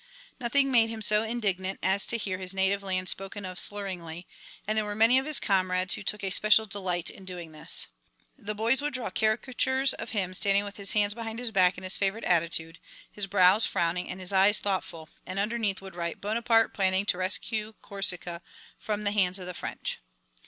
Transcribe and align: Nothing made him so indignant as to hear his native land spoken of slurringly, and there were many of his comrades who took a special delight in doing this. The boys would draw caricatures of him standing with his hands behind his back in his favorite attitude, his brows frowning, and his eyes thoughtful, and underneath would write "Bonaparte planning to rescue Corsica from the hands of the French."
Nothing 0.39 0.71
made 0.71 0.89
him 0.89 1.03
so 1.03 1.21
indignant 1.21 1.77
as 1.83 2.07
to 2.07 2.17
hear 2.17 2.39
his 2.39 2.55
native 2.55 2.81
land 2.81 3.07
spoken 3.07 3.45
of 3.45 3.59
slurringly, 3.59 4.25
and 4.67 4.75
there 4.75 4.83
were 4.83 4.95
many 4.95 5.19
of 5.19 5.27
his 5.27 5.39
comrades 5.39 5.93
who 5.93 6.01
took 6.01 6.23
a 6.23 6.31
special 6.31 6.65
delight 6.65 7.11
in 7.11 7.23
doing 7.23 7.51
this. 7.51 7.85
The 8.35 8.55
boys 8.55 8.81
would 8.81 8.95
draw 8.95 9.11
caricatures 9.11 9.93
of 9.93 10.09
him 10.09 10.33
standing 10.33 10.63
with 10.63 10.77
his 10.77 10.93
hands 10.93 11.13
behind 11.13 11.37
his 11.37 11.51
back 11.51 11.77
in 11.77 11.83
his 11.83 11.97
favorite 11.97 12.23
attitude, 12.23 12.79
his 13.11 13.27
brows 13.27 13.67
frowning, 13.67 14.09
and 14.09 14.19
his 14.19 14.33
eyes 14.33 14.57
thoughtful, 14.57 15.07
and 15.27 15.37
underneath 15.37 15.81
would 15.81 15.93
write 15.93 16.19
"Bonaparte 16.19 16.73
planning 16.73 17.05
to 17.05 17.19
rescue 17.19 17.75
Corsica 17.83 18.41
from 18.79 19.03
the 19.03 19.11
hands 19.11 19.37
of 19.37 19.45
the 19.45 19.53
French." 19.53 19.99